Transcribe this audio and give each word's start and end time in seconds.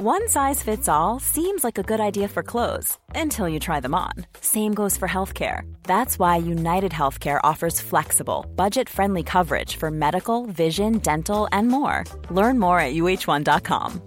One 0.00 0.28
size 0.28 0.62
fits 0.62 0.88
all 0.88 1.18
seems 1.18 1.64
like 1.64 1.76
a 1.76 1.82
good 1.82 1.98
idea 1.98 2.28
for 2.28 2.44
clothes 2.44 2.96
until 3.16 3.48
you 3.48 3.58
try 3.58 3.80
them 3.80 3.96
on. 3.96 4.12
Same 4.40 4.72
goes 4.72 4.96
for 4.96 5.08
healthcare. 5.08 5.62
That's 5.82 6.20
why 6.20 6.36
United 6.36 6.92
Healthcare 6.92 7.40
offers 7.42 7.80
flexible, 7.80 8.46
budget 8.54 8.88
friendly 8.88 9.24
coverage 9.24 9.74
for 9.74 9.90
medical, 9.90 10.46
vision, 10.46 10.98
dental, 10.98 11.48
and 11.50 11.66
more. 11.66 12.04
Learn 12.30 12.60
more 12.60 12.78
at 12.78 12.94
uh1.com. 12.94 14.00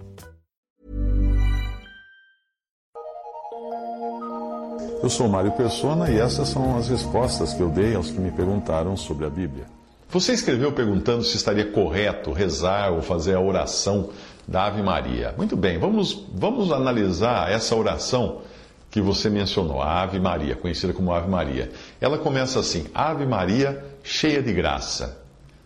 Eu 5.02 5.10
sou 5.10 5.28
Mário 5.28 5.52
Persona 5.52 6.10
e 6.10 6.18
essas 6.18 6.48
são 6.48 6.74
as 6.78 6.88
respostas 6.88 7.52
que 7.52 7.60
eu 7.60 7.68
dei 7.68 7.94
aos 7.94 8.10
que 8.10 8.18
me 8.18 8.30
perguntaram 8.30 8.96
sobre 8.96 9.26
a 9.26 9.28
Bíblia. 9.28 9.66
Você 10.12 10.34
escreveu 10.34 10.72
perguntando 10.72 11.24
se 11.24 11.36
estaria 11.36 11.70
correto 11.70 12.32
rezar 12.32 12.92
ou 12.92 13.00
fazer 13.00 13.34
a 13.34 13.40
oração 13.40 14.10
da 14.46 14.64
Ave 14.64 14.82
Maria. 14.82 15.34
Muito 15.36 15.56
bem, 15.56 15.78
vamos, 15.78 16.26
vamos 16.34 16.72
analisar 16.72 17.50
essa 17.50 17.74
oração 17.76 18.42
que 18.90 19.00
você 19.00 19.30
mencionou, 19.30 19.80
a 19.80 20.02
Ave 20.02 20.20
Maria, 20.20 20.54
conhecida 20.54 20.92
como 20.92 21.12
Ave 21.12 21.28
Maria. 21.28 21.70
Ela 22.00 22.18
começa 22.18 22.60
assim: 22.60 22.86
Ave 22.94 23.24
Maria, 23.24 23.82
cheia 24.02 24.42
de 24.42 24.52
graça. 24.52 25.22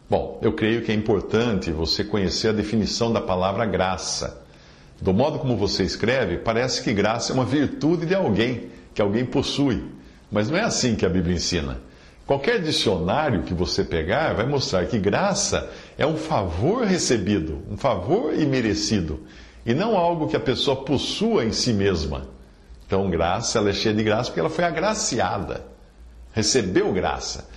Bom, 0.09 0.39
eu 0.41 0.53
creio 0.53 0.83
que 0.83 0.93
é 0.93 0.95
importante 0.95 1.73
você 1.73 2.05
conhecer 2.05 2.51
a 2.51 2.53
definição 2.53 3.13
da 3.13 3.21
palavra 3.21 3.67
graça. 3.67 4.45
Do 5.01 5.13
modo 5.13 5.41
como 5.41 5.57
você 5.57 5.83
escreve, 5.83 6.39
parece 6.39 6.83
que 6.83 6.93
graça 6.93 7.33
é 7.33 7.35
uma 7.35 7.45
virtude 7.45 8.07
de 8.07 8.15
alguém, 8.15 8.71
que 8.95 9.03
alguém 9.03 9.25
possui. 9.25 9.85
Mas 10.31 10.49
não 10.49 10.57
é 10.57 10.63
assim 10.63 10.95
que 10.95 11.05
a 11.05 11.09
Bíblia 11.09 11.35
ensina. 11.35 11.81
Qualquer 12.27 12.61
dicionário 12.61 13.43
que 13.43 13.55
você 13.55 13.85
pegar 13.85 14.35
vai 14.35 14.47
mostrar 14.47 14.87
que 14.87 14.99
graça 14.99 15.71
é 15.99 16.07
um 16.07 16.17
favor 16.17 16.85
recebido, 16.85 17.63
um 17.71 17.77
favor 17.77 18.35
imerecido, 18.35 19.21
e 19.65 19.75
não 19.75 19.97
algo 19.97 20.29
que 20.29 20.37
a 20.37 20.41
pessoa 20.41 20.77
possua 20.77 21.45
em 21.45 21.53
si 21.53 21.73
mesma. 21.73 22.27
Então, 22.87 23.09
graça, 23.11 23.59
ela 23.59 23.71
é 23.71 23.73
cheia 23.73 23.95
de 23.95 24.03
graça 24.05 24.31
porque 24.31 24.41
ela 24.41 24.51
foi 24.51 24.65
agraciada, 24.65 25.65
recebeu 26.33 26.93
graça. 26.93 27.49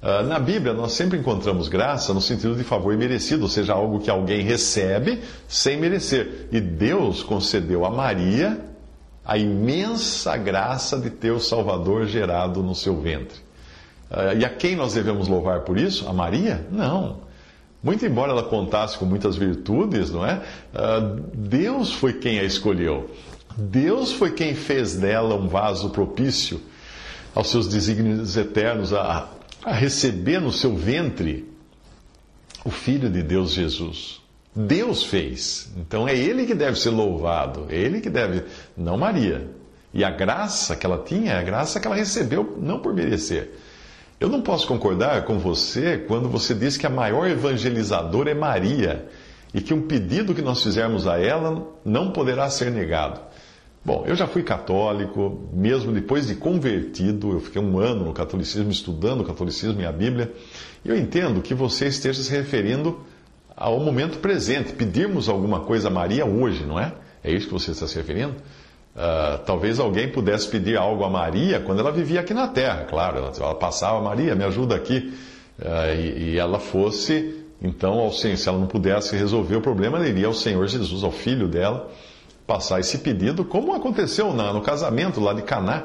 Uh, 0.00 0.22
na 0.22 0.38
Bíblia, 0.38 0.72
nós 0.72 0.92
sempre 0.92 1.18
encontramos 1.18 1.68
graça 1.68 2.14
no 2.14 2.20
sentido 2.20 2.54
de 2.54 2.62
favor 2.62 2.94
imerecido, 2.94 3.42
ou 3.42 3.48
seja, 3.48 3.72
algo 3.72 3.98
que 3.98 4.08
alguém 4.08 4.42
recebe 4.42 5.20
sem 5.48 5.76
merecer. 5.76 6.46
E 6.52 6.60
Deus 6.60 7.22
concedeu 7.22 7.84
a 7.84 7.90
Maria 7.90 8.60
a 9.24 9.36
imensa 9.36 10.36
graça 10.38 10.98
de 10.98 11.10
ter 11.10 11.32
o 11.32 11.40
Salvador 11.40 12.06
gerado 12.06 12.62
no 12.62 12.74
seu 12.74 12.98
ventre. 12.98 13.38
Uh, 14.10 14.38
e 14.38 14.44
a 14.44 14.48
quem 14.48 14.74
nós 14.74 14.94
devemos 14.94 15.28
louvar 15.28 15.60
por 15.62 15.76
isso? 15.76 16.08
A 16.08 16.12
Maria? 16.12 16.64
Não. 16.70 17.27
Muito 17.82 18.04
embora 18.04 18.32
ela 18.32 18.42
contasse 18.42 18.98
com 18.98 19.04
muitas 19.04 19.36
virtudes, 19.36 20.10
não 20.10 20.26
é? 20.26 20.42
Uh, 20.74 21.20
Deus 21.34 21.92
foi 21.92 22.12
quem 22.14 22.40
a 22.40 22.44
escolheu. 22.44 23.10
Deus 23.56 24.12
foi 24.12 24.32
quem 24.32 24.54
fez 24.54 24.96
dela 24.96 25.36
um 25.36 25.46
vaso 25.48 25.90
propício 25.90 26.60
aos 27.34 27.50
seus 27.50 27.68
desígnios 27.68 28.36
eternos, 28.36 28.92
a, 28.92 29.28
a 29.64 29.72
receber 29.72 30.40
no 30.40 30.52
seu 30.52 30.74
ventre 30.74 31.48
o 32.64 32.70
Filho 32.70 33.08
de 33.08 33.22
Deus 33.22 33.52
Jesus. 33.52 34.20
Deus 34.54 35.04
fez. 35.04 35.70
Então 35.76 36.08
é 36.08 36.16
Ele 36.16 36.46
que 36.46 36.54
deve 36.54 36.78
ser 36.78 36.90
louvado. 36.90 37.66
É 37.68 37.76
Ele 37.76 38.00
que 38.00 38.10
deve, 38.10 38.42
não 38.76 38.96
Maria. 38.96 39.48
E 39.94 40.02
a 40.02 40.10
graça 40.10 40.74
que 40.74 40.84
ela 40.84 40.98
tinha 40.98 41.32
é 41.32 41.38
a 41.38 41.42
graça 41.42 41.78
que 41.78 41.86
ela 41.86 41.96
recebeu, 41.96 42.58
não 42.60 42.80
por 42.80 42.92
merecer 42.92 43.52
eu 44.20 44.28
não 44.28 44.42
posso 44.42 44.66
concordar 44.66 45.24
com 45.24 45.38
você 45.38 45.98
quando 45.98 46.28
você 46.28 46.54
diz 46.54 46.76
que 46.76 46.86
a 46.86 46.90
maior 46.90 47.28
evangelizadora 47.28 48.30
é 48.30 48.34
Maria 48.34 49.08
e 49.54 49.60
que 49.60 49.72
um 49.72 49.82
pedido 49.82 50.34
que 50.34 50.42
nós 50.42 50.62
fizermos 50.62 51.06
a 51.06 51.18
ela 51.18 51.66
não 51.84 52.10
poderá 52.10 52.50
ser 52.50 52.70
negado. 52.70 53.20
Bom, 53.84 54.04
eu 54.06 54.14
já 54.14 54.26
fui 54.26 54.42
católico, 54.42 55.48
mesmo 55.52 55.92
depois 55.92 56.26
de 56.26 56.34
convertido, 56.34 57.32
eu 57.32 57.40
fiquei 57.40 57.62
um 57.62 57.78
ano 57.78 58.06
no 58.06 58.12
catolicismo, 58.12 58.70
estudando 58.70 59.20
o 59.20 59.24
catolicismo 59.24 59.80
e 59.80 59.86
a 59.86 59.92
Bíblia, 59.92 60.32
e 60.84 60.88
eu 60.88 60.96
entendo 60.96 61.40
que 61.40 61.54
você 61.54 61.86
esteja 61.86 62.22
se 62.22 62.30
referindo 62.30 63.00
ao 63.56 63.80
momento 63.80 64.18
presente, 64.18 64.72
pedirmos 64.72 65.28
alguma 65.28 65.60
coisa 65.60 65.88
a 65.88 65.90
Maria 65.90 66.26
hoje, 66.26 66.64
não 66.64 66.78
é? 66.78 66.92
É 67.22 67.32
isso 67.32 67.46
que 67.46 67.52
você 67.52 67.70
está 67.70 67.86
se 67.86 67.96
referindo? 67.96 68.34
Uh, 68.98 69.38
talvez 69.46 69.78
alguém 69.78 70.08
pudesse 70.08 70.48
pedir 70.48 70.76
algo 70.76 71.04
a 71.04 71.08
Maria 71.08 71.60
quando 71.60 71.78
ela 71.78 71.92
vivia 71.92 72.18
aqui 72.18 72.34
na 72.34 72.48
terra, 72.48 72.84
claro. 72.84 73.18
Ela, 73.18 73.32
ela 73.38 73.54
passava, 73.54 74.00
Maria, 74.02 74.34
me 74.34 74.42
ajuda 74.42 74.74
aqui. 74.74 75.14
Uh, 75.56 75.94
e, 75.96 76.32
e, 76.32 76.38
ela 76.38 76.58
fosse, 76.58 77.44
então, 77.62 78.00
ao 78.00 78.10
Senhor, 78.10 78.36
se 78.36 78.48
ela 78.48 78.58
não 78.58 78.66
pudesse 78.66 79.16
resolver 79.16 79.54
o 79.54 79.60
problema, 79.60 79.98
ela 79.98 80.08
iria 80.08 80.26
ao 80.26 80.34
Senhor 80.34 80.66
Jesus, 80.66 81.04
ao 81.04 81.12
filho 81.12 81.46
dela, 81.46 81.88
passar 82.44 82.80
esse 82.80 82.98
pedido, 82.98 83.44
como 83.44 83.72
aconteceu 83.72 84.34
na, 84.34 84.52
no 84.52 84.62
casamento 84.62 85.20
lá 85.20 85.32
de 85.32 85.42
Caná. 85.42 85.84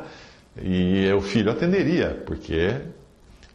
E 0.60 1.12
o 1.14 1.22
filho 1.22 1.52
atenderia, 1.52 2.24
porque 2.26 2.82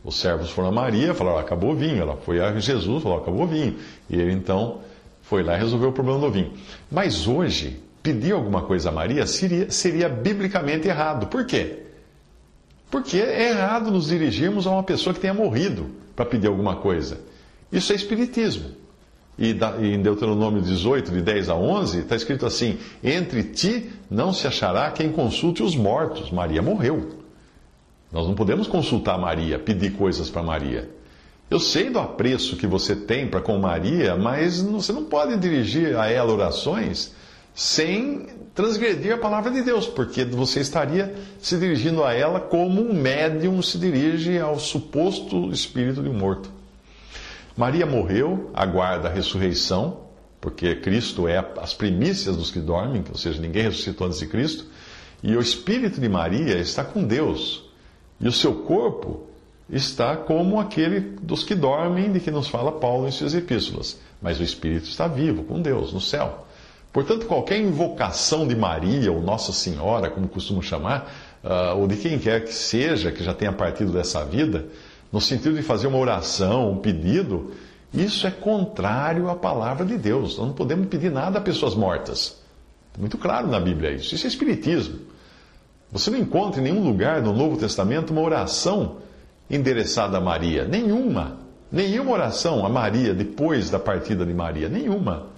os 0.05 0.21
servos 0.21 0.51
foram 0.51 0.69
a 0.69 0.73
Maria, 0.73 1.15
falaram, 1.15 1.39
acabou 1.39 1.73
o 1.73 1.75
vinho. 1.75 2.01
Ela 2.01 2.17
foi 2.17 2.41
a 2.41 2.57
Jesus, 2.61 3.03
falou, 3.03 3.19
acabou 3.19 3.43
o 3.43 3.47
vinho. 3.49 3.75
E 4.09 4.21
ele 4.21 4.33
então 4.33 4.79
foi 5.23 5.43
lá 5.43 5.57
e 5.57 5.59
resolveu 5.59 5.89
o 5.89 5.93
problema 5.93 6.21
do 6.21 6.31
vinho. 6.31 6.53
Mas 6.89 7.27
hoje, 7.27 7.88
pedir 8.03 8.33
alguma 8.33 8.63
coisa 8.63 8.89
a 8.89 8.93
Maria 8.93 9.27
seria, 9.27 9.71
seria 9.71 10.09
biblicamente 10.09 10.89
errado. 10.89 11.27
Por 11.27 11.45
quê? 11.45 11.81
Porque 12.91 13.19
é 13.19 13.51
errado 13.51 13.91
nos 13.91 14.09
dirigirmos 14.09 14.67
a 14.67 14.71
uma 14.71 14.83
pessoa 14.83 15.13
que 15.13 15.21
tenha 15.21 15.35
morrido 15.35 15.91
para 16.17 16.25
pedir 16.25 16.47
alguma 16.47 16.77
coisa. 16.77 17.21
Isso 17.71 17.93
é 17.93 17.97
espiritismo. 17.97 18.71
E 19.39 19.57
em 19.95 20.03
Deuteronômio 20.03 20.61
18, 20.61 21.13
de 21.13 21.21
10 21.21 21.49
a 21.49 21.55
11, 21.55 22.01
está 22.01 22.17
escrito 22.17 22.45
assim: 22.45 22.79
Entre 23.05 23.45
ti 23.45 23.91
não 24.11 24.33
se 24.33 24.47
achará 24.49 24.91
quem 24.91 25.13
consulte 25.13 25.63
os 25.63 25.77
mortos. 25.77 26.33
Maria 26.33 26.61
morreu. 26.61 27.11
Nós 28.11 28.27
não 28.27 28.35
podemos 28.35 28.67
consultar 28.67 29.19
Maria, 29.19 29.59
pedir 29.59 29.93
coisas 29.93 30.29
para 30.29 30.43
Maria. 30.43 30.91
Eu 31.51 31.61
sei 31.61 31.89
do 31.89 31.99
apreço 31.99 32.57
que 32.57 32.67
você 32.67 32.97
tem 32.97 33.29
para 33.29 33.41
com 33.41 33.57
Maria, 33.59 34.17
mas 34.17 34.61
você 34.61 34.93
não 34.93 35.05
pode 35.05 35.37
dirigir 35.37 35.97
a 35.97 36.11
ela 36.11 36.33
orações 36.33 37.15
sem 37.59 38.29
transgredir 38.55 39.13
a 39.13 39.19
palavra 39.19 39.51
de 39.51 39.63
Deus, 39.63 39.85
porque 39.85 40.25
você 40.25 40.61
estaria 40.61 41.13
se 41.41 41.59
dirigindo 41.59 42.05
a 42.05 42.15
ela 42.15 42.39
como 42.39 42.81
um 42.81 42.95
médium 42.95 43.61
se 43.61 43.77
dirige 43.79 44.39
ao 44.39 44.61
suposto 44.61 45.51
espírito 45.51 46.01
de 46.01 46.09
um 46.09 46.15
morto. 46.15 46.49
Maria 47.57 47.85
morreu, 47.85 48.49
aguarda 48.55 49.09
a 49.09 49.13
ressurreição, 49.13 50.03
porque 50.41 50.77
Cristo 50.77 51.27
é 51.27 51.45
as 51.61 51.75
primícias 51.75 52.37
dos 52.37 52.53
que 52.53 52.61
dormem, 52.61 53.03
ou 53.11 53.19
seja, 53.19 53.41
ninguém 53.41 53.65
ressuscitou 53.65 54.07
antes 54.07 54.21
de 54.21 54.29
Cristo, 54.29 54.67
e 55.21 55.37
o 55.37 55.41
espírito 55.41 56.01
de 56.01 56.09
Maria 56.09 56.59
está 56.59 56.85
com 56.85 57.03
Deus, 57.03 57.65
e 58.21 58.29
o 58.29 58.33
seu 58.33 58.55
corpo 58.55 59.27
está 59.69 60.17
como 60.17 60.61
aquele 60.61 61.01
dos 61.21 61.43
que 61.43 61.57
dormem, 61.57 62.13
de 62.13 62.21
que 62.21 62.31
nos 62.31 62.47
fala 62.47 62.71
Paulo 62.71 63.09
em 63.09 63.11
suas 63.11 63.35
epístolas, 63.35 63.99
mas 64.23 64.39
o 64.39 64.45
espírito 64.45 64.89
está 64.89 65.09
vivo 65.09 65.43
com 65.43 65.61
Deus 65.61 65.93
no 65.93 66.01
céu. 66.01 66.47
Portanto, 66.93 67.27
qualquer 67.27 67.59
invocação 67.59 68.47
de 68.47 68.57
Maria 68.57 69.13
ou 69.13 69.21
Nossa 69.21 69.53
Senhora, 69.53 70.11
como 70.11 70.27
costumam 70.29 70.63
chamar, 70.63 71.13
uh, 71.45 71.79
ou 71.79 71.87
de 71.87 71.97
quem 71.97 72.19
quer 72.19 72.45
que 72.45 72.53
seja 72.53 73.13
que 73.13 73.23
já 73.23 73.35
tenha 73.35 73.53
partido 73.53 73.93
dessa 73.93 74.25
vida, 74.25 74.67
no 75.13 75.21
sentido 75.21 75.55
de 75.55 75.63
fazer 75.63 75.87
uma 75.87 75.99
oração, 75.99 76.73
um 76.73 76.79
pedido, 76.79 77.53
isso 77.93 78.27
é 78.27 78.31
contrário 78.31 79.29
à 79.29 79.35
palavra 79.35 79.85
de 79.85 79.97
Deus. 79.97 80.37
Nós 80.37 80.49
não 80.49 80.55
podemos 80.55 80.89
pedir 80.89 81.11
nada 81.11 81.39
a 81.39 81.43
pessoas 81.43 81.75
mortas. 81.75 82.37
Muito 82.99 83.17
claro 83.17 83.47
na 83.47 83.61
Bíblia 83.61 83.93
isso. 83.93 84.15
Isso 84.15 84.27
é 84.27 84.29
Espiritismo. 84.29 84.99
Você 85.91 86.11
não 86.11 86.19
encontra 86.19 86.61
em 86.61 86.65
nenhum 86.65 86.85
lugar 86.85 87.23
no 87.23 87.33
Novo 87.33 87.57
Testamento 87.57 88.11
uma 88.11 88.21
oração 88.21 88.97
endereçada 89.49 90.19
a 90.19 90.21
Maria. 90.21 90.65
Nenhuma. 90.67 91.39
Nenhuma 91.73 92.11
oração 92.13 92.67
a 92.67 92.69
Maria 92.69 93.15
depois 93.15 93.71
da 93.71 93.79
partida 93.79 94.27
de 94.27 94.35
Maria. 94.35 94.69
Nenhuma. 94.69 95.29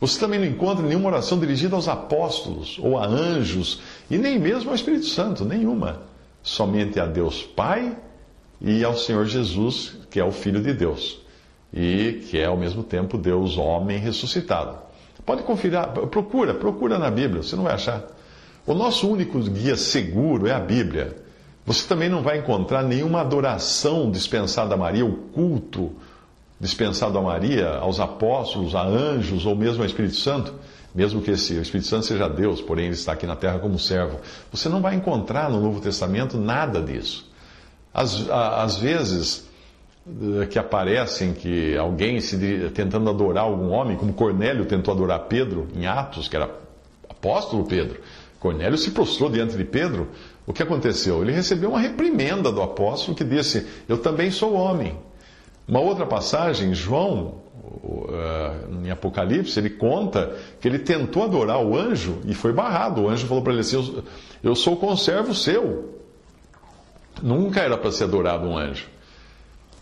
Você 0.00 0.18
também 0.20 0.38
não 0.38 0.46
encontra 0.46 0.86
nenhuma 0.86 1.08
oração 1.08 1.40
dirigida 1.40 1.74
aos 1.74 1.88
apóstolos 1.88 2.78
ou 2.80 2.98
a 2.98 3.06
anjos, 3.06 3.80
e 4.08 4.16
nem 4.16 4.38
mesmo 4.38 4.70
ao 4.70 4.76
Espírito 4.76 5.06
Santo, 5.06 5.44
nenhuma. 5.44 6.02
Somente 6.42 7.00
a 7.00 7.06
Deus 7.06 7.42
Pai 7.42 7.96
e 8.60 8.84
ao 8.84 8.96
Senhor 8.96 9.26
Jesus, 9.26 9.96
que 10.08 10.20
é 10.20 10.24
o 10.24 10.30
Filho 10.30 10.62
de 10.62 10.72
Deus, 10.72 11.20
e 11.72 12.24
que 12.30 12.38
é 12.38 12.46
ao 12.46 12.56
mesmo 12.56 12.82
tempo 12.82 13.18
Deus 13.18 13.58
homem 13.58 13.98
ressuscitado. 13.98 14.78
Pode 15.26 15.42
conferir, 15.42 15.80
procura, 16.10 16.54
procura 16.54 16.98
na 16.98 17.10
Bíblia, 17.10 17.42
você 17.42 17.56
não 17.56 17.64
vai 17.64 17.74
achar. 17.74 18.06
O 18.64 18.74
nosso 18.74 19.10
único 19.10 19.38
guia 19.40 19.76
seguro 19.76 20.46
é 20.46 20.52
a 20.52 20.60
Bíblia. 20.60 21.16
Você 21.66 21.86
também 21.86 22.08
não 22.08 22.22
vai 22.22 22.38
encontrar 22.38 22.82
nenhuma 22.82 23.20
adoração 23.20 24.10
dispensada 24.10 24.74
a 24.74 24.76
Maria, 24.78 25.04
o 25.04 25.12
culto 25.12 25.92
dispensado 26.60 27.16
a 27.18 27.22
Maria, 27.22 27.76
aos 27.76 28.00
apóstolos, 28.00 28.74
a 28.74 28.82
anjos 28.82 29.46
ou 29.46 29.54
mesmo 29.54 29.82
ao 29.82 29.86
Espírito 29.86 30.16
Santo, 30.16 30.54
mesmo 30.94 31.20
que 31.20 31.30
esse, 31.30 31.54
o 31.54 31.62
Espírito 31.62 31.86
Santo 31.86 32.06
seja 32.06 32.28
Deus, 32.28 32.60
porém 32.60 32.86
ele 32.86 32.94
está 32.94 33.12
aqui 33.12 33.26
na 33.26 33.36
terra 33.36 33.58
como 33.58 33.78
servo, 33.78 34.18
você 34.50 34.68
não 34.68 34.80
vai 34.80 34.94
encontrar 34.94 35.50
no 35.50 35.60
Novo 35.60 35.80
Testamento 35.80 36.36
nada 36.36 36.80
disso. 36.82 37.28
Às, 37.94 38.28
às 38.30 38.76
vezes 38.78 39.48
eh, 40.06 40.46
que 40.46 40.58
aparecem 40.58 41.32
que 41.32 41.76
alguém 41.76 42.20
se 42.20 42.36
tentando 42.70 43.08
adorar 43.10 43.44
algum 43.44 43.70
homem, 43.70 43.96
como 43.96 44.12
Cornélio 44.12 44.64
tentou 44.64 44.92
adorar 44.92 45.20
Pedro 45.20 45.68
em 45.74 45.86
Atos, 45.86 46.28
que 46.28 46.36
era 46.36 46.50
apóstolo 47.08 47.64
Pedro. 47.64 48.00
Cornélio 48.40 48.78
se 48.78 48.90
prostrou 48.90 49.30
diante 49.30 49.56
de 49.56 49.64
Pedro. 49.64 50.08
O 50.46 50.52
que 50.52 50.62
aconteceu? 50.62 51.22
Ele 51.22 51.32
recebeu 51.32 51.70
uma 51.70 51.80
reprimenda 51.80 52.50
do 52.50 52.62
apóstolo 52.62 53.16
que 53.16 53.24
disse: 53.24 53.66
Eu 53.88 53.98
também 53.98 54.30
sou 54.30 54.54
homem. 54.54 54.96
Uma 55.68 55.80
outra 55.80 56.06
passagem, 56.06 56.74
João, 56.74 57.42
em 58.82 58.90
Apocalipse, 58.90 59.58
ele 59.58 59.68
conta 59.68 60.34
que 60.60 60.66
ele 60.66 60.78
tentou 60.78 61.24
adorar 61.24 61.62
o 61.62 61.76
anjo 61.76 62.20
e 62.24 62.32
foi 62.32 62.52
barrado. 62.52 63.02
O 63.02 63.08
anjo 63.08 63.26
falou 63.26 63.42
para 63.42 63.52
ele 63.52 63.60
assim: 63.60 64.02
Eu 64.42 64.54
sou 64.54 64.76
conservo 64.76 65.34
seu. 65.34 65.94
Nunca 67.22 67.60
era 67.60 67.76
para 67.76 67.92
ser 67.92 68.04
adorado 68.04 68.48
um 68.48 68.56
anjo. 68.56 68.86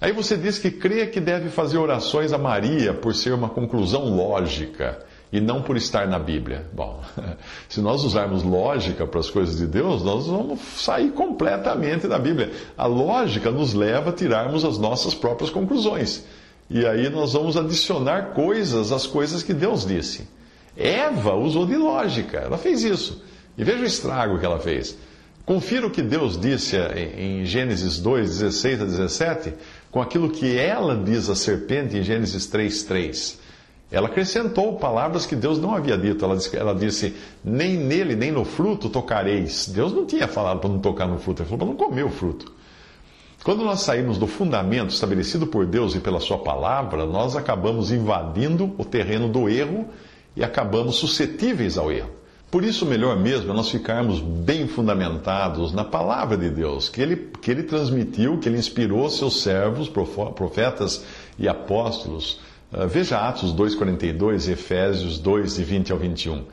Aí 0.00 0.12
você 0.12 0.36
diz 0.36 0.58
que 0.58 0.70
crê 0.70 1.06
que 1.06 1.20
deve 1.20 1.48
fazer 1.48 1.78
orações 1.78 2.32
a 2.32 2.38
Maria 2.38 2.92
por 2.92 3.14
ser 3.14 3.32
uma 3.32 3.48
conclusão 3.48 4.04
lógica 4.04 4.98
e 5.32 5.40
não 5.40 5.62
por 5.62 5.76
estar 5.76 6.06
na 6.06 6.18
Bíblia. 6.18 6.66
Bom, 6.72 7.02
se 7.68 7.80
nós 7.80 8.04
usarmos 8.04 8.42
lógica 8.42 9.06
para 9.06 9.20
as 9.20 9.30
coisas 9.30 9.58
de 9.58 9.66
Deus, 9.66 10.02
nós 10.02 10.26
vamos 10.26 10.60
sair 10.76 11.10
completamente 11.10 12.06
da 12.06 12.18
Bíblia. 12.18 12.52
A 12.76 12.86
lógica 12.86 13.50
nos 13.50 13.74
leva 13.74 14.10
a 14.10 14.12
tirarmos 14.12 14.64
as 14.64 14.78
nossas 14.78 15.14
próprias 15.14 15.50
conclusões. 15.50 16.24
E 16.68 16.84
aí 16.86 17.08
nós 17.08 17.32
vamos 17.32 17.56
adicionar 17.56 18.32
coisas 18.34 18.90
às 18.92 19.06
coisas 19.06 19.42
que 19.42 19.54
Deus 19.54 19.86
disse. 19.86 20.28
Eva 20.76 21.34
usou 21.34 21.64
de 21.66 21.76
lógica, 21.76 22.38
ela 22.38 22.58
fez 22.58 22.82
isso. 22.82 23.22
E 23.56 23.64
veja 23.64 23.82
o 23.82 23.86
estrago 23.86 24.38
que 24.38 24.44
ela 24.44 24.58
fez. 24.58 24.96
Confira 25.44 25.86
o 25.86 25.90
que 25.90 26.02
Deus 26.02 26.38
disse 26.38 26.76
em 27.16 27.44
Gênesis 27.44 27.98
2, 27.98 28.38
16 28.40 28.82
a 28.82 28.84
17, 28.84 29.54
com 29.92 30.02
aquilo 30.02 30.28
que 30.28 30.58
ela 30.58 30.96
diz 30.96 31.30
à 31.30 31.36
serpente 31.36 31.96
em 31.96 32.02
Gênesis 32.02 32.46
3, 32.46 32.82
3. 32.82 33.45
Ela 33.90 34.08
acrescentou 34.08 34.76
palavras 34.76 35.26
que 35.26 35.36
Deus 35.36 35.58
não 35.58 35.74
havia 35.74 35.96
dito. 35.96 36.24
Ela 36.24 36.36
disse, 36.36 36.56
ela 36.56 36.74
disse, 36.74 37.14
nem 37.44 37.76
nele, 37.76 38.16
nem 38.16 38.32
no 38.32 38.44
fruto 38.44 38.88
tocareis. 38.88 39.68
Deus 39.68 39.92
não 39.92 40.04
tinha 40.04 40.26
falado 40.26 40.60
para 40.60 40.70
não 40.70 40.80
tocar 40.80 41.06
no 41.06 41.18
fruto, 41.18 41.42
ele 41.42 41.48
falou 41.48 41.58
para 41.58 41.68
não 41.68 41.76
comer 41.76 42.04
o 42.04 42.10
fruto. 42.10 42.52
Quando 43.44 43.64
nós 43.64 43.82
saímos 43.82 44.18
do 44.18 44.26
fundamento 44.26 44.90
estabelecido 44.90 45.46
por 45.46 45.66
Deus 45.66 45.94
e 45.94 46.00
pela 46.00 46.18
Sua 46.18 46.38
palavra, 46.38 47.06
nós 47.06 47.36
acabamos 47.36 47.92
invadindo 47.92 48.74
o 48.76 48.84
terreno 48.84 49.28
do 49.28 49.48
erro 49.48 49.88
e 50.34 50.42
acabamos 50.42 50.96
suscetíveis 50.96 51.78
ao 51.78 51.92
erro. 51.92 52.10
Por 52.50 52.64
isso, 52.64 52.86
melhor 52.86 53.16
mesmo 53.16 53.52
é 53.52 53.54
nós 53.54 53.70
ficarmos 53.70 54.20
bem 54.20 54.66
fundamentados 54.66 55.72
na 55.72 55.84
palavra 55.84 56.36
de 56.36 56.48
Deus, 56.50 56.88
que 56.88 57.00
ele, 57.00 57.30
que 57.40 57.50
ele 57.50 57.62
transmitiu, 57.62 58.38
que 58.38 58.48
ele 58.48 58.58
inspirou 58.58 59.08
seus 59.10 59.42
servos, 59.42 59.88
profetas 59.88 61.04
e 61.38 61.48
apóstolos. 61.48 62.40
Ah, 62.78 62.84
veja 62.84 63.16
Atos 63.18 63.54
2,42 63.54 64.48
e 64.48 64.52
Efésios 64.52 65.18
2, 65.18 65.56
de 65.56 65.64
20 65.64 65.92
ao 65.92 65.98
21. 65.98 66.44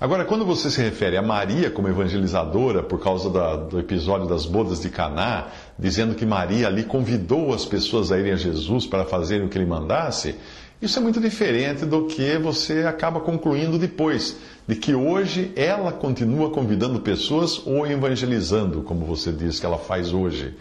Agora, 0.00 0.24
quando 0.24 0.44
você 0.44 0.68
se 0.68 0.82
refere 0.82 1.16
a 1.16 1.22
Maria 1.22 1.70
como 1.70 1.86
evangelizadora 1.86 2.82
por 2.82 2.98
causa 3.00 3.30
da, 3.30 3.54
do 3.54 3.78
episódio 3.78 4.26
das 4.26 4.46
bodas 4.46 4.80
de 4.80 4.88
Caná, 4.88 5.46
dizendo 5.78 6.16
que 6.16 6.26
Maria 6.26 6.66
ali 6.66 6.82
convidou 6.82 7.54
as 7.54 7.64
pessoas 7.64 8.10
a 8.10 8.18
irem 8.18 8.32
a 8.32 8.36
Jesus 8.36 8.84
para 8.84 9.04
fazerem 9.04 9.46
o 9.46 9.48
que 9.48 9.58
ele 9.58 9.66
mandasse, 9.66 10.34
isso 10.82 10.98
é 10.98 11.02
muito 11.02 11.20
diferente 11.20 11.84
do 11.84 12.06
que 12.06 12.36
você 12.38 12.84
acaba 12.84 13.20
concluindo 13.20 13.78
depois, 13.78 14.38
de 14.66 14.74
que 14.74 14.92
hoje 14.92 15.52
ela 15.54 15.92
continua 15.92 16.50
convidando 16.50 16.98
pessoas 16.98 17.64
ou 17.64 17.86
evangelizando, 17.86 18.82
como 18.82 19.04
você 19.04 19.30
diz 19.30 19.60
que 19.60 19.66
ela 19.66 19.78
faz 19.78 20.12
hoje. 20.12 20.52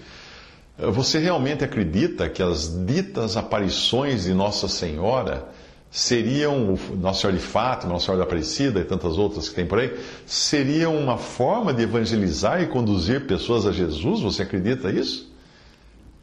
Você 0.80 1.20
realmente 1.20 1.64
acredita 1.64 2.30
que 2.30 2.42
as 2.42 2.86
ditas 2.86 3.36
aparições 3.36 4.24
de 4.24 4.34
Nossa 4.34 4.70
Senhora 4.70 5.50
seriam, 5.92 6.78
Nossa 6.96 7.22
Senhora 7.22 7.38
de 7.38 7.44
Fátima, 7.44 7.94
Nossa 7.94 8.06
Senhora 8.06 8.20
da 8.20 8.26
Aparecida 8.26 8.80
e 8.80 8.86
tantas 8.86 9.18
outras 9.18 9.50
que 9.50 9.56
tem 9.56 9.66
por 9.66 9.80
aí, 9.80 10.00
seriam 10.26 10.96
uma 10.96 11.18
forma 11.18 11.74
de 11.74 11.84
evangelizar 11.84 12.62
e 12.62 12.68
conduzir 12.68 13.28
pessoas 13.28 13.66
a 13.66 13.74
Jesus? 13.74 14.22
Você 14.22 14.44
acredita 14.44 14.90
isso? 14.90 15.30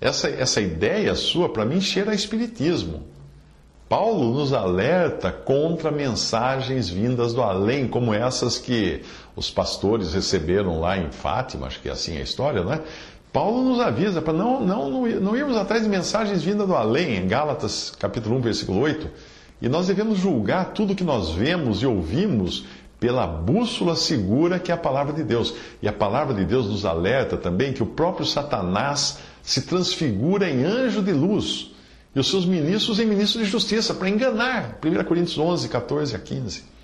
Essa, 0.00 0.29
essa 0.29 0.61
ideia 0.61 1.14
sua, 1.14 1.50
para 1.50 1.64
mim, 1.67 1.81
cheira 1.81 2.12
a 2.12 2.14
espiritismo. 2.14 3.02
Paulo 3.88 4.35
nos 4.35 4.52
alerta 4.52 5.31
contra 5.31 5.93
mensagens 5.93 6.88
vindas 6.88 7.32
do 7.32 7.41
além, 7.41 7.87
como 7.87 8.12
essas 8.12 8.59
que 8.59 9.02
os 9.37 9.49
pastores 9.49 10.12
receberam 10.12 10.81
lá 10.81 10.99
em 10.99 11.12
Fátima, 11.12 11.69
acho 11.69 11.81
que 11.81 11.88
é 11.88 11.93
assim 11.93 12.17
a 12.17 12.23
história, 12.23 12.64
não 12.64 12.73
é? 12.73 12.82
Paulo 13.32 13.62
nos 13.62 13.81
avisa 13.81 14.23
para 14.23 14.32
não, 14.32 14.64
não, 14.64 14.90
não, 14.90 15.37
irmos 15.37 15.56
atrás 15.56 15.82
de 15.82 15.88
mensagens 15.88 16.43
vindas 16.43 16.67
do 16.67 16.75
além, 16.75 17.17
em 17.17 17.28
Gálatas 17.28 17.93
capítulo 17.99 18.37
1, 18.37 18.40
versículo 18.40 18.81
8 18.81 19.08
e 19.61 19.69
nós 19.69 19.87
devemos 19.87 20.19
julgar 20.19 20.73
tudo 20.73 20.94
que 20.94 21.05
nós 21.05 21.31
vemos 21.31 21.82
e 21.82 21.87
ouvimos 21.87 22.67
pela 23.00 23.26
bússola 23.26 23.94
segura 23.96 24.58
que 24.58 24.70
é 24.70 24.75
a 24.75 24.78
palavra 24.78 25.12
de 25.12 25.23
Deus. 25.23 25.55
E 25.82 25.88
a 25.88 25.93
palavra 25.93 26.34
de 26.34 26.44
Deus 26.44 26.67
nos 26.67 26.84
alerta 26.84 27.37
também 27.37 27.73
que 27.73 27.82
o 27.82 27.87
próprio 27.87 28.26
Satanás 28.26 29.19
se 29.43 29.62
transfigura 29.62 30.50
em 30.50 30.64
anjo 30.64 31.02
de 31.02 31.12
luz 31.12 31.70
e 32.14 32.20
os 32.20 32.28
seus 32.28 32.46
ministros 32.46 32.99
em 32.99 33.06
ministros 33.06 33.44
de 33.44 33.50
justiça 33.50 33.94
para 33.94 34.08
enganar. 34.08 34.78
1 34.84 35.05
Coríntios 35.05 35.38
11, 35.38 35.69
14 35.69 36.17
a 36.17 36.19
15. 36.19 36.75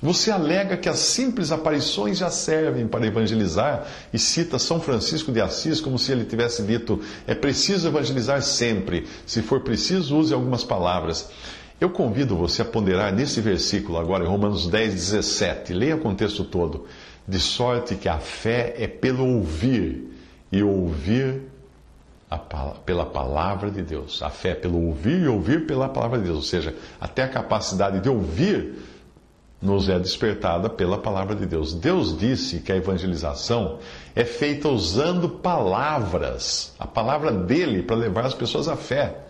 Você 0.00 0.30
alega 0.30 0.76
que 0.76 0.88
as 0.88 1.00
simples 1.00 1.50
aparições 1.50 2.18
já 2.18 2.30
servem 2.30 2.86
para 2.86 3.06
evangelizar 3.06 3.84
e 4.12 4.18
cita 4.18 4.58
São 4.58 4.80
Francisco 4.80 5.32
de 5.32 5.40
Assis 5.40 5.80
como 5.80 5.98
se 5.98 6.12
ele 6.12 6.24
tivesse 6.24 6.62
dito: 6.62 7.02
é 7.26 7.34
preciso 7.34 7.88
evangelizar 7.88 8.40
sempre. 8.42 9.06
Se 9.26 9.42
for 9.42 9.60
preciso, 9.60 10.16
use 10.16 10.32
algumas 10.32 10.62
palavras. 10.62 11.30
Eu 11.80 11.90
convido 11.90 12.36
você 12.36 12.62
a 12.62 12.64
ponderar 12.64 13.12
nesse 13.12 13.40
versículo 13.40 13.98
agora, 13.98 14.24
em 14.24 14.28
Romanos 14.28 14.68
10, 14.68 14.94
17. 14.94 15.72
Leia 15.72 15.96
o 15.96 16.00
contexto 16.00 16.44
todo. 16.44 16.86
De 17.26 17.38
sorte 17.38 17.94
que 17.94 18.08
a 18.08 18.18
fé 18.18 18.74
é 18.78 18.86
pelo 18.86 19.26
ouvir, 19.26 20.08
e 20.50 20.62
ouvir 20.62 21.42
a, 22.30 22.38
pela 22.38 23.06
palavra 23.06 23.70
de 23.70 23.82
Deus. 23.82 24.22
A 24.22 24.30
fé 24.30 24.50
é 24.50 24.54
pelo 24.54 24.86
ouvir 24.86 25.22
e 25.22 25.28
ouvir 25.28 25.66
pela 25.66 25.88
palavra 25.88 26.18
de 26.18 26.24
Deus. 26.24 26.36
Ou 26.36 26.42
seja, 26.42 26.74
até 27.00 27.22
a 27.22 27.28
capacidade 27.28 28.00
de 28.00 28.08
ouvir 28.08 28.74
nos 29.60 29.88
é 29.88 29.98
despertada 29.98 30.68
pela 30.68 30.98
palavra 30.98 31.34
de 31.34 31.44
Deus. 31.44 31.74
Deus 31.74 32.16
disse 32.16 32.60
que 32.60 32.70
a 32.70 32.76
evangelização 32.76 33.78
é 34.14 34.24
feita 34.24 34.68
usando 34.68 35.28
palavras, 35.28 36.74
a 36.78 36.86
palavra 36.86 37.32
dele, 37.32 37.82
para 37.82 37.96
levar 37.96 38.24
as 38.24 38.34
pessoas 38.34 38.68
à 38.68 38.76
fé. 38.76 39.24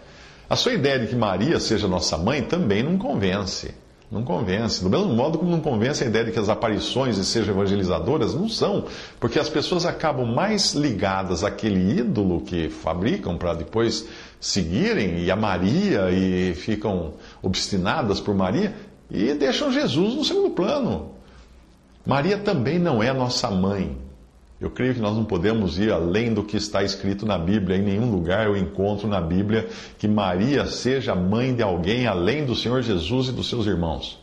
A 0.49 0.57
sua 0.57 0.73
ideia 0.73 0.99
de 0.99 1.07
que 1.07 1.17
Maria 1.17 1.59
seja 1.61 1.89
nossa 1.89 2.17
mãe 2.17 2.43
também 2.43 2.83
não 2.83 2.97
convence. 2.97 3.75
Não 4.11 4.23
convence. 4.23 4.83
Do 4.83 4.89
mesmo 4.89 5.13
modo 5.13 5.37
como 5.37 5.51
não 5.51 5.61
convence 5.61 6.03
a 6.03 6.07
ideia 6.07 6.25
de 6.25 6.33
que 6.33 6.39
as 6.39 6.49
aparições 6.49 7.19
sejam 7.27 7.55
evangelizadoras, 7.55 8.35
não 8.35 8.49
são. 8.49 8.87
Porque 9.20 9.39
as 9.39 9.51
pessoas 9.51 9.85
acabam 9.85 10.25
mais 10.27 10.73
ligadas 10.73 11.44
àquele 11.44 11.99
ídolo 12.01 12.41
que 12.41 12.70
fabricam 12.70 13.37
para 13.37 13.53
depois 13.53 14.08
seguirem, 14.41 15.19
e 15.25 15.31
a 15.31 15.37
Maria, 15.37 16.11
e 16.11 16.55
ficam 16.55 17.13
obstinadas 17.43 18.19
por 18.19 18.35
Maria, 18.35 18.75
e 19.10 19.34
deixam 19.34 19.72
Jesus 19.72 20.15
no 20.15 20.24
segundo 20.24 20.50
plano. 20.50 21.12
Maria 22.05 22.38
também 22.38 22.79
não 22.79 23.03
é 23.03 23.12
nossa 23.12 23.50
mãe. 23.50 23.96
Eu 24.60 24.70
creio 24.70 24.94
que 24.94 25.00
nós 25.00 25.15
não 25.15 25.24
podemos 25.24 25.79
ir 25.79 25.93
além 25.93 26.34
do 26.34 26.43
que 26.43 26.56
está 26.56 26.82
escrito 26.82 27.24
na 27.24 27.38
Bíblia. 27.38 27.77
Em 27.77 27.82
nenhum 27.82 28.10
lugar 28.10 28.46
eu 28.46 28.56
encontro 28.56 29.06
na 29.06 29.20
Bíblia 29.20 29.69
que 29.98 30.08
Maria 30.08 30.67
seja 30.67 31.15
mãe 31.15 31.55
de 31.55 31.62
alguém 31.62 32.06
além 32.06 32.44
do 32.44 32.56
Senhor 32.56 32.82
Jesus 32.82 33.29
e 33.29 33.32
dos 33.32 33.48
seus 33.48 33.67
irmãos. 33.67 34.19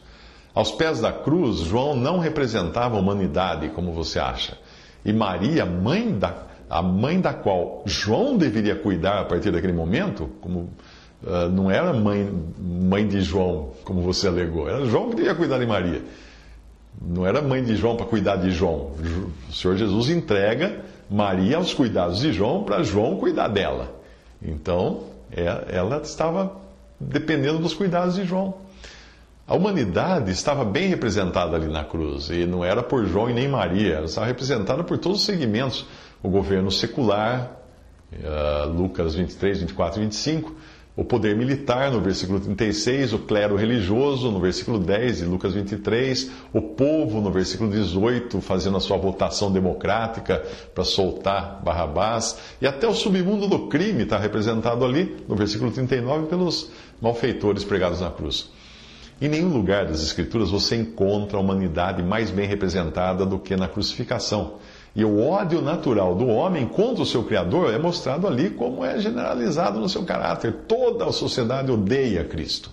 Aos 0.53 0.71
pés 0.71 0.99
da 0.99 1.11
cruz, 1.11 1.59
João 1.59 1.95
não 1.95 2.19
representava 2.19 2.95
a 2.95 2.99
humanidade, 2.99 3.69
como 3.69 3.91
você 3.91 4.19
acha. 4.19 4.57
E 5.05 5.13
Maria, 5.13 5.65
mãe 5.65 6.17
da, 6.17 6.33
a 6.69 6.81
mãe 6.81 7.19
da 7.19 7.33
qual 7.33 7.83
João 7.85 8.37
deveria 8.37 8.75
cuidar 8.75 9.19
a 9.19 9.25
partir 9.25 9.51
daquele 9.51 9.73
momento, 9.73 10.29
como 10.41 10.69
uh, 11.23 11.49
não 11.49 11.69
era 11.69 11.93
mãe, 11.93 12.29
mãe 12.59 13.07
de 13.07 13.21
João, 13.21 13.71
como 13.83 14.01
você 14.01 14.27
alegou, 14.27 14.69
era 14.69 14.85
João 14.85 15.09
que 15.09 15.15
deveria 15.15 15.35
cuidar 15.35 15.59
de 15.59 15.65
Maria. 15.65 16.01
Não 17.01 17.25
era 17.25 17.41
mãe 17.41 17.63
de 17.63 17.75
João 17.75 17.95
para 17.95 18.05
cuidar 18.05 18.37
de 18.37 18.51
João. 18.51 18.91
O 19.49 19.53
Senhor 19.53 19.75
Jesus 19.75 20.09
entrega 20.09 20.83
Maria 21.09 21.57
aos 21.57 21.73
cuidados 21.73 22.19
de 22.19 22.31
João 22.31 22.63
para 22.63 22.83
João 22.83 23.17
cuidar 23.17 23.49
dela. 23.49 23.93
Então, 24.41 25.03
é, 25.31 25.75
ela 25.75 25.97
estava 25.97 26.55
dependendo 26.99 27.59
dos 27.59 27.73
cuidados 27.73 28.15
de 28.15 28.25
João. 28.25 28.55
A 29.47 29.55
humanidade 29.55 30.31
estava 30.31 30.65
bem 30.65 30.87
representada 30.87 31.55
ali 31.55 31.67
na 31.67 31.83
cruz, 31.83 32.29
e 32.29 32.45
não 32.47 32.65
era 32.65 32.81
por 32.81 33.05
João 33.05 33.29
e 33.29 33.33
nem 33.33 33.47
Maria, 33.47 33.95
ela 33.95 34.05
estava 34.05 34.25
representada 34.25 34.83
por 34.83 34.97
todos 34.97 35.19
os 35.19 35.25
segmentos: 35.25 35.85
o 36.23 36.29
governo 36.29 36.71
secular, 36.71 37.51
uh, 38.11 38.67
Lucas 38.69 39.13
23, 39.13 39.59
24 39.59 39.99
e 39.99 40.03
25 40.05 40.55
o 40.95 41.03
poder 41.03 41.35
militar, 41.35 41.91
no 41.91 41.99
versículo 41.99 42.39
36, 42.39 43.11
o 43.13 43.19
clero 43.19 43.57
religioso, 43.57 44.31
no 44.31 44.39
versículo 44.39 44.79
10 44.79 45.17
de 45.17 45.25
Lucas 45.25 45.53
23, 45.53 46.31
o 46.53 46.61
povo, 46.61 47.19
no 47.19 47.29
versículo 47.29 47.69
18, 47.69 48.39
fazendo 48.39 48.77
a 48.77 48.79
sua 48.79 48.97
votação 48.97 49.51
democrática 49.51 50.41
para 50.73 50.85
soltar 50.85 51.61
Barrabás, 51.63 52.37
e 52.61 52.67
até 52.67 52.87
o 52.87 52.93
submundo 52.93 53.45
do 53.45 53.67
crime 53.67 54.03
está 54.03 54.17
representado 54.17 54.85
ali, 54.85 55.17
no 55.27 55.35
versículo 55.35 55.69
39, 55.69 56.27
pelos 56.27 56.71
malfeitores 57.01 57.65
pregados 57.65 57.99
na 57.99 58.09
cruz. 58.09 58.49
Em 59.19 59.27
nenhum 59.27 59.49
lugar 59.49 59.85
das 59.85 60.01
Escrituras 60.01 60.49
você 60.49 60.77
encontra 60.77 61.37
a 61.37 61.41
humanidade 61.41 62.03
mais 62.03 62.31
bem 62.31 62.47
representada 62.47 63.25
do 63.25 63.39
que 63.39 63.55
na 63.55 63.67
crucificação. 63.67 64.55
E 64.95 65.03
o 65.03 65.19
ódio 65.21 65.61
natural 65.61 66.15
do 66.15 66.27
homem 66.27 66.65
contra 66.65 67.03
o 67.03 67.05
seu 67.05 67.23
Criador 67.23 67.73
é 67.73 67.77
mostrado 67.77 68.25
ali 68.27 68.49
como 68.49 68.85
é 68.85 68.97
generalizado 68.97 69.77
no 69.79 69.89
seu 69.89 70.03
caráter. 70.05 70.53
Toda 70.67 71.05
a 71.05 71.11
sociedade 71.11 71.69
odeia 71.69 72.23
Cristo. 72.23 72.71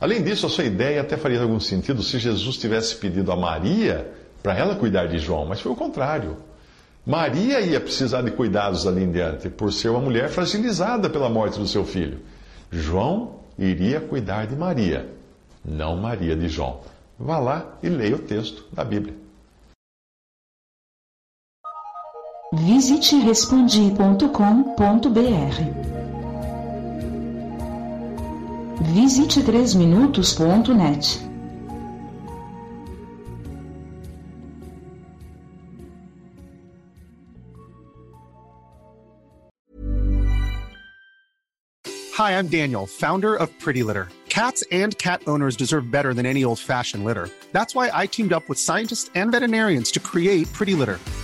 Além 0.00 0.22
disso, 0.22 0.46
a 0.46 0.48
sua 0.48 0.64
ideia 0.64 1.00
até 1.00 1.16
faria 1.16 1.40
algum 1.40 1.60
sentido 1.60 2.02
se 2.02 2.18
Jesus 2.18 2.56
tivesse 2.56 2.96
pedido 2.96 3.30
a 3.30 3.36
Maria 3.36 4.12
para 4.42 4.58
ela 4.58 4.74
cuidar 4.74 5.06
de 5.06 5.18
João, 5.18 5.46
mas 5.46 5.60
foi 5.60 5.70
o 5.70 5.76
contrário. 5.76 6.36
Maria 7.06 7.60
ia 7.60 7.80
precisar 7.80 8.22
de 8.22 8.32
cuidados 8.32 8.84
ali 8.84 9.04
em 9.04 9.12
diante, 9.12 9.48
por 9.48 9.72
ser 9.72 9.90
uma 9.90 10.00
mulher 10.00 10.28
fragilizada 10.28 11.08
pela 11.08 11.30
morte 11.30 11.58
do 11.60 11.68
seu 11.68 11.84
filho. 11.84 12.18
João 12.70 13.36
iria 13.56 14.00
cuidar 14.00 14.48
de 14.48 14.56
Maria, 14.56 15.08
não 15.64 15.96
Maria 15.96 16.34
de 16.34 16.48
João. 16.48 16.80
Vá 17.16 17.38
lá 17.38 17.78
e 17.82 17.88
leia 17.88 18.16
o 18.16 18.18
texto 18.18 18.64
da 18.72 18.84
Bíblia. 18.84 19.25
Visite 22.54 23.26
respondi.com.br. 23.26 23.96
Visite 28.84 29.40
3minutos.net. 29.40 31.22
Hi, 42.14 42.38
I'm 42.38 42.46
Daniel, 42.46 42.86
founder 42.86 43.34
of 43.34 43.50
Pretty 43.58 43.82
Litter. 43.82 44.08
Cats 44.28 44.62
and 44.70 44.96
cat 44.98 45.22
owners 45.26 45.56
deserve 45.56 45.90
better 45.90 46.14
than 46.14 46.26
any 46.26 46.44
old-fashioned 46.44 47.04
litter. 47.04 47.28
That's 47.50 47.74
why 47.74 47.90
I 47.92 48.06
teamed 48.06 48.32
up 48.32 48.48
with 48.48 48.60
scientists 48.60 49.10
and 49.16 49.32
veterinarians 49.32 49.90
to 49.92 50.00
create 50.00 50.52
Pretty 50.52 50.74
Litter. 50.74 51.00